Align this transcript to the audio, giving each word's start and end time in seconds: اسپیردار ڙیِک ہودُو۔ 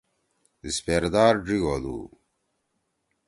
اسپیردار 0.67 1.33
ڙیِک 1.45 1.63
ہودُو۔ 1.69 1.97